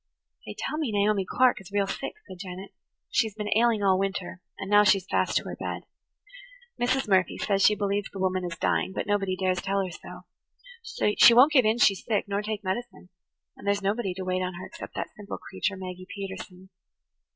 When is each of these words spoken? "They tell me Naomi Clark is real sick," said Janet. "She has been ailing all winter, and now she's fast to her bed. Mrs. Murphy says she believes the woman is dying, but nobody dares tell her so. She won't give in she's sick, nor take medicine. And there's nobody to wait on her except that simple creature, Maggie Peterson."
"They 0.47 0.55
tell 0.57 0.79
me 0.79 0.91
Naomi 0.91 1.27
Clark 1.29 1.61
is 1.61 1.71
real 1.71 1.85
sick," 1.85 2.13
said 2.27 2.39
Janet. 2.39 2.71
"She 3.11 3.27
has 3.27 3.35
been 3.35 3.55
ailing 3.55 3.83
all 3.83 3.99
winter, 3.99 4.41
and 4.57 4.67
now 4.67 4.83
she's 4.83 5.05
fast 5.05 5.37
to 5.37 5.43
her 5.43 5.55
bed. 5.55 5.83
Mrs. 6.79 7.07
Murphy 7.07 7.37
says 7.37 7.61
she 7.61 7.75
believes 7.75 8.09
the 8.09 8.17
woman 8.17 8.43
is 8.43 8.57
dying, 8.57 8.93
but 8.93 9.05
nobody 9.05 9.35
dares 9.35 9.61
tell 9.61 9.83
her 9.85 9.91
so. 9.91 11.13
She 11.19 11.35
won't 11.35 11.51
give 11.51 11.65
in 11.65 11.77
she's 11.77 12.03
sick, 12.03 12.27
nor 12.27 12.41
take 12.41 12.63
medicine. 12.63 13.09
And 13.55 13.67
there's 13.67 13.83
nobody 13.83 14.15
to 14.15 14.25
wait 14.25 14.41
on 14.41 14.55
her 14.55 14.65
except 14.65 14.95
that 14.95 15.13
simple 15.15 15.37
creature, 15.37 15.77
Maggie 15.77 16.07
Peterson." 16.09 16.69